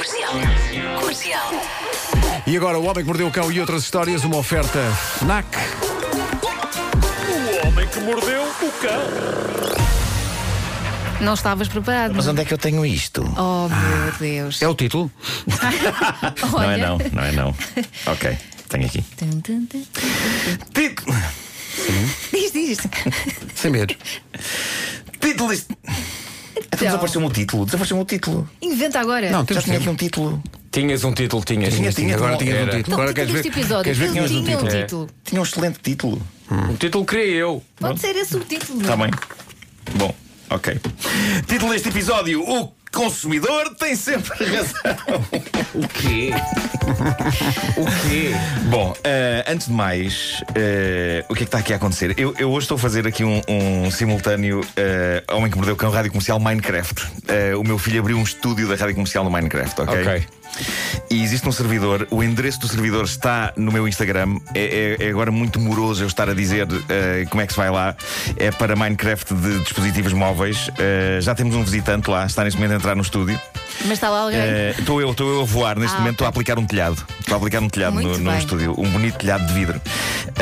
[0.00, 0.32] Comercial.
[0.98, 1.50] Comercial.
[2.46, 4.78] E agora, o Homem que Mordeu o Cão e outras histórias, uma oferta
[5.18, 5.46] FNAC.
[7.62, 9.02] O homem que mordeu o cão.
[11.20, 12.14] Não estavas preparado.
[12.14, 13.22] Mas onde é que eu tenho isto?
[13.36, 14.62] Oh, meu Deus.
[14.62, 15.12] É o título?
[16.50, 17.54] Não é não, não é não.
[18.06, 18.38] Ok,
[18.70, 19.04] tenho aqui.
[20.72, 21.16] Título.
[22.32, 22.78] Diz, diz.
[23.54, 23.94] Sem medo.
[25.20, 25.52] Título.
[26.66, 27.64] Então desapareceu-me o título.
[27.64, 28.50] Desapareceu-me o título.
[28.62, 29.30] Inventa agora.
[29.30, 30.42] Não, Já tinha aqui um título.
[30.70, 31.74] Tinhas um título, tinhas.
[31.74, 32.14] Tinha, tinha.
[32.14, 32.76] Agora Tinha- tinhas um era.
[32.78, 32.96] título.
[32.96, 33.46] Não, Agora queres ver?
[33.46, 33.84] episódio.
[33.84, 34.82] Queres ver tínhamos um tinha um título?
[34.82, 35.08] título.
[35.24, 36.22] Tinha um excelente título.
[36.70, 37.62] O título criei eu.
[37.78, 38.80] Pode ser esse o título.
[38.80, 39.10] Está bem.
[39.94, 40.14] Bom,
[40.50, 40.80] ok.
[41.48, 45.24] Título deste episódio: O consumidor tem sempre razão.
[45.74, 46.30] O quê?
[47.76, 48.32] o quê?
[48.68, 52.14] Bom, eh, antes de mais, eh, o que é que está aqui a acontecer?
[52.18, 55.90] Eu, eu hoje estou a fazer aqui um, um simultâneo eh, Homem que Mordeu Cão
[55.90, 57.06] Rádio Comercial Minecraft.
[57.58, 60.00] O meu filho abriu um estúdio da Rádio Comercial no Minecraft, ok?
[60.00, 60.39] Ok.
[61.10, 64.38] E existe um servidor, o endereço do servidor está no meu Instagram.
[64.54, 67.58] É, é- é agora muito moroso eu estar a dizer eh, como é que se
[67.58, 67.94] vai lá.
[68.36, 70.70] É para Minecraft de dispositivos móveis.
[70.78, 73.40] Eh, já temos um visitante lá, está neste momento a entrar no estúdio.
[73.82, 74.38] Mas está lá alguém.
[74.38, 77.04] Eh, Estou eu, estou eu a voar neste Ah, momento, estou a aplicar um telhado.
[77.18, 79.80] Estou a aplicar um telhado no, no estúdio, um bonito telhado de vidro.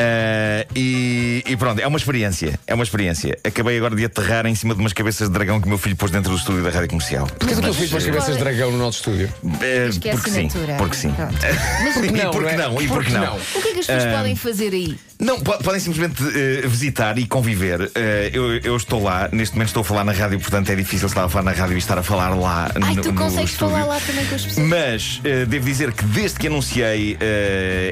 [0.01, 2.59] Eh, e, e pronto, é uma experiência.
[2.67, 3.37] É uma experiência.
[3.43, 5.97] Acabei agora de aterrar em cima de umas cabeças de dragão que o meu filho
[5.97, 7.27] pôs dentro do estúdio da rádio comercial.
[7.27, 9.33] Porquê que tu fiz umas cabeças de dragão no nosso estúdio?
[9.61, 11.11] Eh, Diz que é porque sim, porque sim.
[11.13, 11.35] Pronto.
[12.07, 12.85] e não, porque não é?
[12.85, 13.27] e Porque porque não.
[13.27, 13.37] não?
[13.37, 14.97] O que é que as pessoas podem fazer aí?
[15.21, 16.23] Não, po- podem simplesmente
[16.69, 17.91] visitar e conviver.
[18.33, 21.25] Eu, eu estou lá, neste momento estou a falar na rádio, portanto é difícil estar
[21.25, 23.75] a falar na rádio e estar a falar lá Ai, no, tu consegues estúdio.
[23.75, 24.67] falar lá também com as pessoas.
[24.69, 27.19] Mas devo dizer que desde que anunciei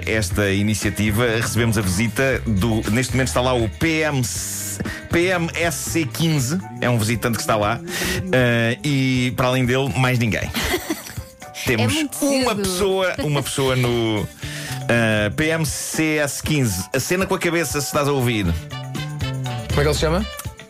[0.06, 1.95] esta iniciativa, recebemos a visita
[2.46, 2.90] do.
[2.90, 4.22] Neste momento está lá o PM.
[5.10, 7.80] PMSC15, é um visitante que está lá,
[8.32, 10.50] eh, e para além dele, mais ninguém.
[11.64, 14.28] Temos É uma pessoa, uma pessoa no
[14.88, 16.90] eh, PMCS15.
[16.94, 18.44] Acena com a cabeça se estás a ouvir.
[18.44, 20.26] Como é que ele se chama?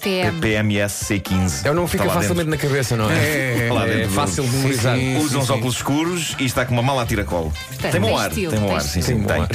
[0.07, 0.41] PM.
[0.41, 1.67] PMSC15.
[1.67, 2.65] Eu não fica Está lá facilmente dentro.
[2.67, 3.67] na cabeça, não é?
[3.67, 4.13] É, lá É dentro.
[4.13, 4.97] fácil de memorizar.
[5.21, 7.53] Usa uns óculos escuros e está com uma mala a tiracolo.
[7.69, 9.47] Portanto, tem bom ar, estilo, tem bom ar, sim, sim, Tem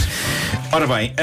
[0.74, 1.14] Ora bem,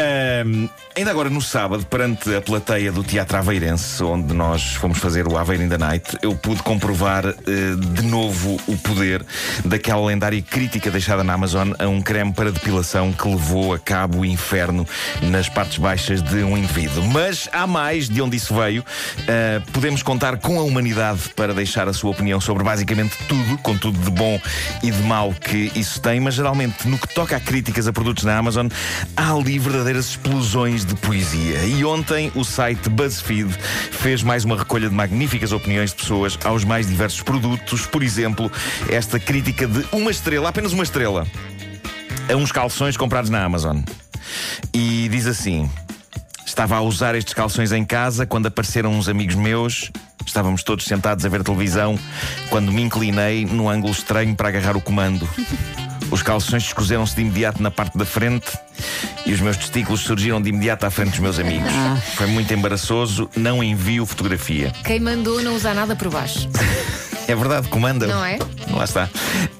[0.94, 5.38] ainda agora no sábado, perante a plateia do Teatro Aveirense, onde nós fomos fazer o
[5.38, 7.34] Aveiro in the Night, eu pude comprovar eh,
[7.94, 9.24] de novo o poder
[9.64, 14.18] daquela lendária crítica deixada na Amazon a um creme para depilação que levou a cabo
[14.18, 14.86] o inferno
[15.22, 17.02] nas partes baixas de um indivíduo.
[17.06, 18.84] Mas há mais de onde isso veio.
[19.26, 23.76] Ah, podemos contar com a humanidade para deixar a sua opinião sobre basicamente tudo, com
[23.76, 24.40] tudo de bom
[24.82, 28.24] e de mau que isso tem, mas geralmente no que toca a críticas a produtos
[28.24, 28.68] na Amazon,
[29.16, 31.64] há ali verdadeiras explosões de poesia.
[31.64, 33.50] E ontem o site BuzzFeed
[33.90, 37.86] fez mais uma recolha de magníficas opiniões de pessoas aos mais diversos produtos.
[37.86, 38.50] Por exemplo,
[38.88, 41.26] esta crítica de uma estrela, apenas uma estrela,
[42.30, 43.80] a uns calções comprados na Amazon.
[44.72, 45.68] E diz assim.
[46.58, 49.92] Estava a usar estes calções em casa quando apareceram uns amigos meus.
[50.26, 51.96] Estávamos todos sentados a ver televisão
[52.50, 55.28] quando me inclinei num ângulo estranho para agarrar o comando.
[56.10, 58.58] Os calções descoseram-se de imediato na parte da frente
[59.24, 61.70] e os meus testículos surgiram de imediato à frente dos meus amigos.
[62.16, 64.72] Foi muito embaraçoso, não envio fotografia.
[64.82, 66.48] Quem mandou não usar nada por baixo.
[67.28, 68.06] É verdade, comanda.
[68.06, 68.38] Não é?
[68.76, 69.08] Lá está.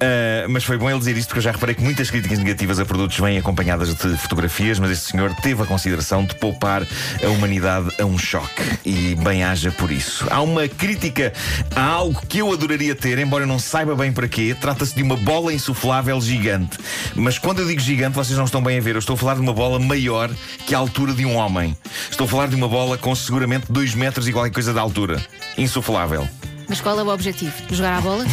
[0.00, 2.78] Ah, mas foi bom ele dizer isto porque eu já reparei que muitas críticas negativas
[2.78, 6.86] a produtos vêm acompanhadas de fotografias, mas este senhor teve a consideração de poupar
[7.22, 8.62] a humanidade a um choque.
[8.84, 10.26] E bem haja por isso.
[10.30, 11.32] Há uma crítica
[11.74, 14.56] a algo que eu adoraria ter, embora eu não saiba bem para quê.
[14.58, 16.78] Trata-se de uma bola insuflável gigante.
[17.14, 18.94] Mas quando eu digo gigante, vocês não estão bem a ver.
[18.94, 20.30] Eu estou a falar de uma bola maior
[20.66, 21.76] que a altura de um homem.
[22.10, 25.22] Estou a falar de uma bola com seguramente 2 metros e qualquer coisa de altura.
[25.56, 26.28] Insuflável.
[26.68, 27.52] Mas qual é o objetivo?
[27.70, 28.24] Jogar à bola?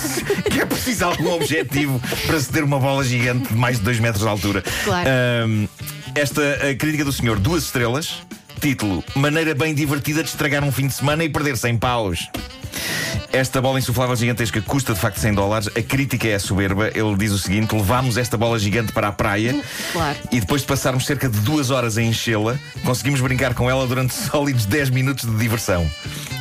[0.50, 4.00] que é preciso algum objetivo para se ter uma bola gigante de mais de 2
[4.00, 4.62] metros de altura.
[4.84, 5.08] Claro.
[5.08, 5.68] Ahm,
[6.14, 6.42] esta
[6.78, 8.22] crítica do senhor, duas estrelas.
[8.60, 12.30] Título: Maneira bem divertida de estragar um fim de semana e perder 100 paus.
[13.32, 15.68] Esta bola insuflável gigantesca custa de facto 100 dólares.
[15.74, 16.88] A crítica é soberba.
[16.94, 19.58] Ele diz o seguinte: levámos esta bola gigante para a praia
[19.92, 20.18] Claro.
[20.30, 24.12] e depois de passarmos cerca de duas horas a enchê-la, conseguimos brincar com ela durante
[24.30, 25.90] sólidos 10 minutos de diversão.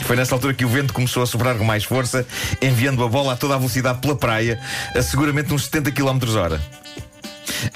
[0.04, 2.26] Foi nessa altura que o vento começou a soprar com mais força,
[2.62, 4.60] enviando a bola a toda a velocidade pela praia,
[4.94, 6.60] a seguramente uns 70 km hora.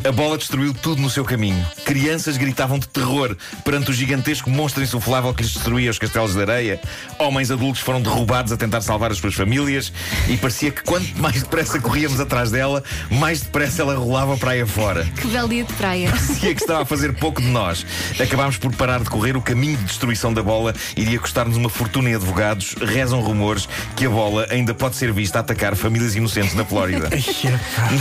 [0.08, 1.66] A bola destruiu tudo no seu caminho.
[1.84, 6.42] Crianças gritavam de terror perante o gigantesco monstro insuflável que lhes destruía os castelos de
[6.42, 6.80] areia.
[7.18, 9.92] Homens adultos foram derrubados a tentar salvar as suas famílias
[10.30, 14.62] e parecia que quanto mais depressa corríamos atrás dela, mais depressa ela rolava para aí
[14.62, 15.04] afora.
[15.06, 16.12] Que belo dia de praia.
[16.12, 17.84] Parecia que estava a fazer pouco de nós.
[18.20, 19.36] Acabámos por parar de correr.
[19.36, 22.76] O caminho de destruição da bola iria custar-nos uma fortuna em advogados.
[22.80, 27.10] Rezam rumores que a bola ainda pode ser vista a atacar famílias inocentes na Flórida.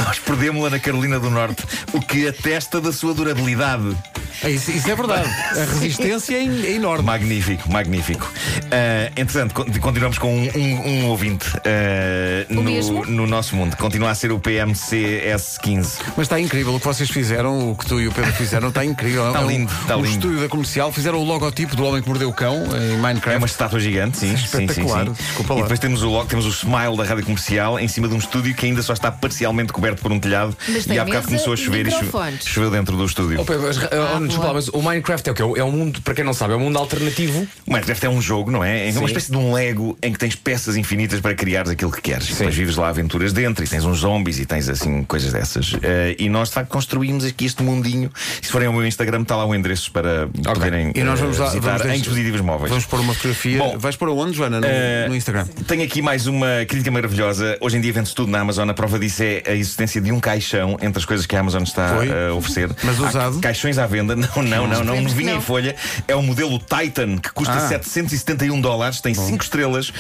[0.05, 1.65] Nós perdemos-la na Carolina do Norte,
[1.95, 3.97] o que atesta da sua durabilidade.
[4.43, 5.29] É isso, isso é verdade.
[5.29, 7.05] A resistência é, é enorme.
[7.05, 8.27] Magnífico, magnífico.
[8.65, 13.77] Uh, entretanto, con- continuamos com um, um- um ouvinte uh, no, no nosso mundo.
[13.77, 15.99] Continua a ser o PMCS15.
[16.17, 18.85] Mas está incrível o que vocês fizeram, o que tu e o Pedro fizeram, está
[18.85, 19.29] incrível.
[19.29, 20.15] Está É um- lindo, está um lindo.
[20.17, 23.31] estúdio da comercial, fizeram o logotipo do Homem que Mordeu o Cão em Minecraft.
[23.35, 24.37] É uma estátua gigante, sim.
[24.37, 25.07] sim, sim, espetacular.
[25.07, 25.13] sim.
[25.13, 25.63] Desculpa E lá.
[25.63, 28.53] depois temos o logo, temos o smile da rádio comercial em cima de um estúdio
[28.55, 30.57] que ainda só está parcialmente coberto por um telhado.
[30.69, 33.41] Mas e há bocado começou a e chover e choveu dentro do estúdio.
[33.41, 34.27] Oh, Pedro, mas, uh, oh, boa.
[34.27, 35.43] desculpa, mas o Minecraft é o quê?
[35.61, 37.47] É um mundo, para quem não sabe, é um mundo alternativo.
[37.67, 38.89] O Minecraft é um jogo, não é?
[38.89, 39.05] É uma Sim.
[39.07, 42.25] espécie de um Lego em que tens peças infinitas para criares aquilo que queres.
[42.25, 42.39] E Sim.
[42.39, 45.77] depois vives lá aventuras dentro e tens uns zombies e tens assim coisas dessas.
[45.83, 48.11] Eh, e nós de facto construímos aqui este mundinho.
[48.43, 51.41] Se forem ao meu Instagram, está lá o endereço para poderem E nós vamos eh,
[51.41, 52.71] lá visitar vamos em dispositivos móveis.
[52.71, 53.59] Vamos pôr uma fotografia.
[53.59, 54.61] Bom, Vais pôr aonde, Joana?
[54.61, 55.47] No, eh, no Instagram.
[55.67, 57.57] Tenho aqui mais uma crítica maravilhosa.
[57.61, 58.69] Hoje em dia vende-se tudo na Amazon.
[58.69, 61.63] A prova disso é a existência de um caixão entre as coisas que a Amazon
[61.63, 62.09] está Foi?
[62.11, 62.71] a oferecer.
[62.83, 63.41] Mas Há usado?
[63.41, 64.15] caixões à venda.
[64.35, 65.09] Não, não, não, não.
[65.09, 65.75] Vinha em folha.
[66.07, 67.69] É o modelo Titan, que custa Ah.
[67.69, 69.93] 771 dólares, tem 5 estrelas.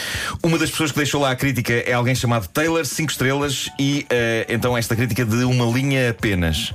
[0.42, 3.68] Uma das pessoas que deixou lá a crítica é alguém chamado Taylor, 5 estrelas.
[3.78, 6.72] E eh, então esta crítica de uma linha apenas.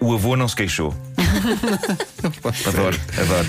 [0.00, 0.94] O avô não se queixou.
[2.68, 3.46] Adoro, adoro.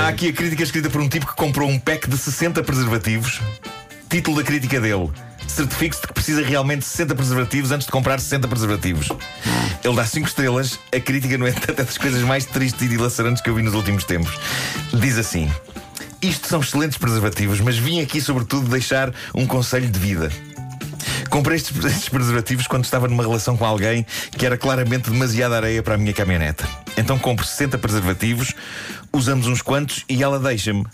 [0.00, 3.40] Há aqui a crítica escrita por um tipo que comprou um pack de 60 preservativos.
[4.08, 5.10] Título da crítica dele.
[5.46, 9.08] Certifique-se de que precisa realmente de 60 preservativos antes de comprar 60 preservativos.
[9.86, 10.80] Ele dá 5 estrelas.
[10.92, 13.72] A crítica, no entanto, é das coisas mais tristes e dilacerantes que eu vi nos
[13.72, 14.36] últimos tempos.
[14.92, 15.48] Diz assim:
[16.20, 20.28] Isto são excelentes preservativos, mas vim aqui, sobretudo, deixar um conselho de vida.
[21.30, 24.04] Comprei estes, estes preservativos quando estava numa relação com alguém
[24.36, 26.68] que era claramente demasiada areia para a minha caminhoneta.
[26.96, 28.54] Então compro 60 preservativos,
[29.12, 30.84] usamos uns quantos e ela deixa-me.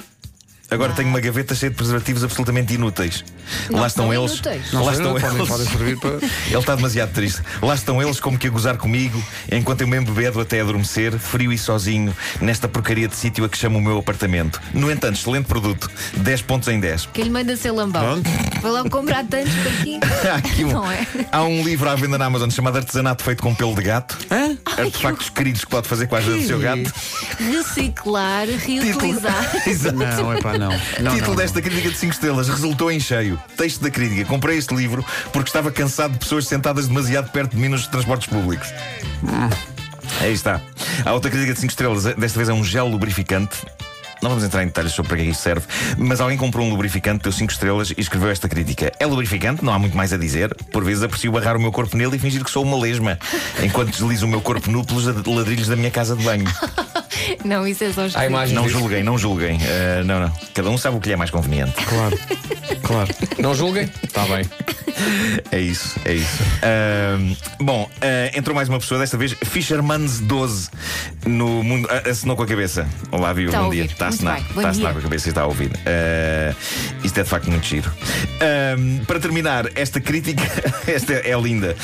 [0.71, 3.25] Agora tenho uma gaveta cheia de preservativos absolutamente inúteis.
[3.71, 4.41] Não Lá estão eles.
[4.73, 5.49] Não Lá estão eles.
[5.49, 6.11] podem servir para.
[6.13, 7.43] Ele está demasiado triste.
[7.61, 11.53] Lá estão eles como que a gozar comigo, enquanto eu me embebedo até adormecer, frio
[11.53, 14.61] e sozinho, nesta porcaria de sítio a que chamo o meu apartamento.
[14.73, 15.91] No entanto, excelente produto.
[16.17, 17.09] 10 pontos em 10.
[17.13, 18.23] Quem lhe manda ser lambão?
[18.61, 20.01] Vai logo comprar tantos para aqui.
[20.29, 21.07] Há, aqui um, é?
[21.33, 24.17] há um livro à venda na Amazon chamado Artesanato Feito com Pelo de Gato.
[24.31, 24.57] Hã?
[24.79, 26.93] Artefactos queridos que pode fazer com a ajuda do seu gato.
[27.39, 29.63] Reciclar, reutilizar.
[29.67, 29.97] Exato.
[29.97, 30.71] Não, é pá, não.
[31.01, 33.42] não Título não, desta crítica de 5 estrelas resultou em cheio.
[33.57, 34.25] Texto da crítica.
[34.25, 38.29] Comprei este livro porque estava cansado de pessoas sentadas demasiado perto de mim nos transportes
[38.29, 38.69] públicos.
[40.21, 40.61] Aí está.
[41.05, 42.05] Há outra crítica de 5 estrelas.
[42.05, 43.59] Desta vez é um gel lubrificante.
[44.23, 45.67] Não vamos entrar em detalhes sobre para que é isto serve,
[45.99, 48.93] mas alguém comprou um lubrificante, deu 5 estrelas e escreveu esta crítica.
[49.01, 50.55] É lubrificante, não há muito mais a dizer.
[50.71, 53.19] Por vezes aprecio barrar o meu corpo nele e fingir que sou uma lesma,
[53.61, 56.47] enquanto deslizo o meu corpo nu pelos ladrilhos da minha casa de banho.
[57.45, 59.59] Não, isso é só Há imagens Não julguem, não julguem.
[59.63, 60.33] Eh, não, não.
[60.55, 61.73] Cada um sabe o que lhe é mais conveniente.
[61.85, 62.19] Claro,
[62.83, 63.15] claro.
[63.39, 63.91] Não julguem?
[64.03, 64.45] Está bem.
[65.51, 66.43] É isso, é isso.
[66.63, 70.69] Ahm, bom, ah, entrou mais uma pessoa, desta vez Fisherman's 12
[71.27, 71.89] no mundo.
[71.91, 72.87] ah, assinou com a cabeça.
[73.11, 73.47] Olá, viu?
[73.49, 73.85] Está bom dia.
[73.85, 74.35] Está a assinar.
[74.37, 74.45] bem.
[74.49, 75.71] Está a assinar com a cabeça e está a ouvir.
[75.87, 76.55] Ah,
[77.05, 77.91] isto é de facto muito giro.
[79.07, 80.43] Para terminar, esta crítica,
[80.87, 81.77] esta é linda.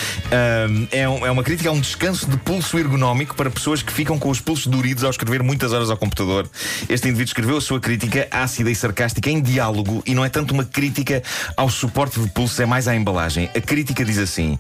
[0.90, 4.19] É, um- é uma crítica a um descanso de pulso ergonómico para pessoas que ficam
[4.19, 6.49] com os pulsos doridos ao escrever muitas horas ao computador.
[6.88, 10.52] Este indivíduo escreveu a sua crítica ácida e sarcástica em diálogo e não é tanto
[10.55, 11.22] uma crítica
[11.56, 13.50] ao suporte de pulso, é mais à embalagem.
[13.55, 14.59] A crítica diz assim: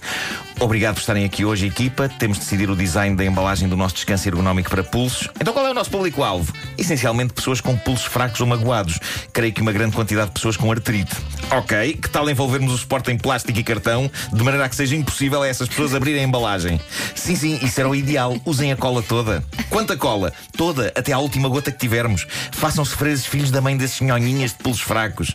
[0.60, 2.08] Obrigado por estarem aqui hoje, equipa.
[2.08, 5.28] Temos de decidir o design da embalagem do nosso descanso ergonómico para pulsos.
[5.40, 6.52] Então qual é o nosso público-alvo?
[6.76, 8.98] Essencialmente pessoas com pulsos fracos ou magoados.
[9.32, 11.14] Creio que uma grande quantidade de pessoas com artrite.
[11.50, 14.96] Ok, que tal envolvermos o suporte em plástico e cartão de maneira a que seja
[14.96, 16.80] impossível a essas pessoas abrirem a embalagem?
[17.14, 18.36] Sim, sim, isso era o ideal.
[18.44, 19.44] Usem a cola toda.
[19.70, 20.32] Quanta cola?
[20.56, 22.26] Toda, até à última gota que tivermos.
[22.50, 25.32] Façam-se freses filhos da mãe desses nhonhinhas de pulsos fracos.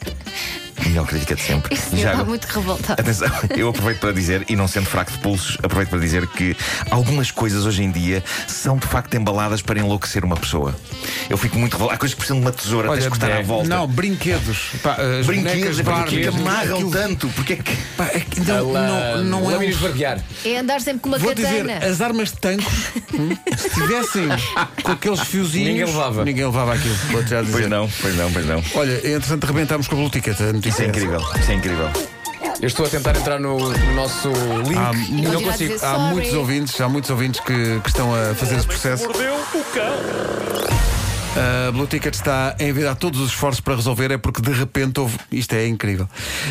[0.86, 1.76] Melhor crítica de sempre.
[1.76, 3.02] Senhor Já está agora- muito revoltado.
[3.02, 6.56] Atenção, eu aproveito para dizer, e não sendo fraco de pulsos, aproveito para dizer que
[6.90, 10.76] algumas coisas hoje em dia são de facto embaladas para enlouquecer uma pessoa.
[11.30, 11.96] Eu fico muito revoltado.
[11.96, 13.68] Há coisas que precisam de uma tesoura, tens que cortar à volta.
[13.70, 14.72] não, brinquedos.
[14.82, 17.30] Pá, as Brinquedos, é que amarram aquilo- tanto.
[17.30, 17.76] Porque é que.
[17.98, 19.58] Pá, é que não, não, não é.
[19.58, 20.24] Um-.
[20.46, 21.80] É andar sempre com uma Vou katana.
[21.80, 22.68] dizer, as armas de tanques,
[23.14, 24.28] hum, se tivessem
[24.84, 25.70] com aqueles fiozinhos.
[25.70, 26.26] Ninguém levava.
[26.26, 27.54] Ninguém levava aquilo, vou-te já dizer.
[27.54, 28.64] Pois não, pois não, pois não.
[28.76, 30.40] Olha, entretanto, rebentámos com a Blue Ticket.
[30.42, 31.90] A notícia Isso é incrível, isso é incrível.
[32.60, 34.30] Eu estou a tentar entrar no, no nosso
[34.68, 34.92] link Há,
[35.32, 35.74] não consigo.
[35.74, 36.14] dizer há sorry.
[36.14, 39.08] muitos ouvintes, há muitos ouvintes que, que estão a fazer esse processo.
[41.36, 45.00] A Blue Ticket está a enviar todos os esforços para resolver, é porque de repente
[45.00, 45.18] houve.
[45.32, 46.08] Isto é incrível.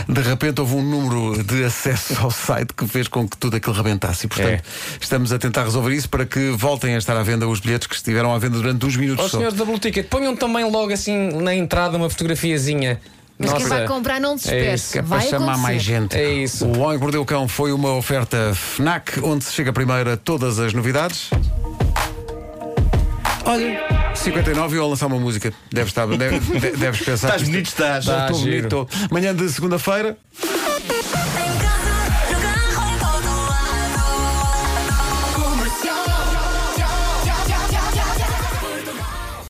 [0.09, 3.75] De repente houve um número de acesso ao site que fez com que tudo aquilo
[3.75, 4.27] rebentasse.
[4.27, 4.63] E, portanto, É.
[5.01, 7.95] estamos a tentar resolver isso para que voltem a estar à venda os bilhetes que
[7.95, 9.37] estiveram à venda durante uns minutos Ó só.
[9.39, 13.01] senhores da Blue Ticket, ponham também logo assim na entrada uma fotografiazinha.
[13.43, 13.69] Mas quem Nossa.
[13.69, 15.63] vai comprar não É isso, Que é para vai chamar acontecer.
[15.63, 16.17] mais gente.
[16.17, 16.67] É isso.
[16.67, 20.17] O Homem que Mordeu o Cão foi uma oferta FNAC, onde se chega primeiro a
[20.17, 21.31] todas as novidades.
[23.45, 23.81] Olha,
[24.15, 25.53] 59 e eu a lançar uma música.
[25.73, 27.29] Deves, estar, deve- de- deves pensar.
[27.29, 28.05] Estás bonito, estás.
[28.05, 28.27] Tá.
[28.27, 28.89] Estou bonito.
[29.11, 30.17] Manhã de segunda-feira.